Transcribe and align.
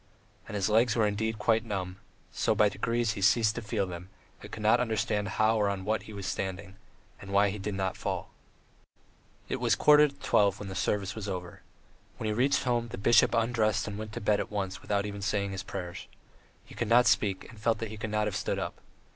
And 0.47 0.55
his 0.55 0.67
legs 0.67 0.95
were 0.95 1.05
indeed 1.05 1.37
quite 1.37 1.63
numb, 1.63 1.97
so 2.31 2.53
that 2.53 2.57
by 2.57 2.69
degrees 2.69 3.11
he 3.11 3.21
ceased 3.21 3.53
to 3.53 3.61
feel 3.61 3.85
them 3.85 4.09
and 4.41 4.51
could 4.51 4.63
not 4.63 4.79
understand 4.79 5.27
how 5.37 5.57
or 5.57 5.69
on 5.69 5.85
what 5.85 6.01
he 6.09 6.11
was 6.11 6.25
standing, 6.25 6.75
and 7.21 7.29
why 7.31 7.51
he 7.51 7.59
did 7.59 7.75
not 7.75 7.95
fall.... 7.95 8.31
It 9.47 9.57
was 9.59 9.75
a 9.75 9.77
quarter 9.77 10.07
to 10.07 10.15
twelve 10.15 10.57
when 10.59 10.69
the 10.69 10.73
service 10.75 11.13
was 11.13 11.29
over. 11.29 11.61
When 12.17 12.25
he 12.25 12.33
reached 12.33 12.63
home, 12.63 12.87
the 12.87 12.97
bishop 12.97 13.35
undressed 13.35 13.87
and 13.87 13.95
went 13.99 14.13
to 14.13 14.21
bed 14.21 14.39
at 14.39 14.49
once 14.49 14.81
without 14.81 15.05
even 15.05 15.21
saying 15.21 15.51
his 15.51 15.61
prayers. 15.61 16.07
He 16.65 16.73
could 16.73 16.89
not 16.89 17.05
speak 17.05 17.47
and 17.51 17.59
felt 17.61 17.77
that 17.77 17.89
he 17.89 17.97
could 17.97 18.09
not 18.09 18.25
have 18.25 18.35
stood 18.35 18.57
up. 18.57 18.81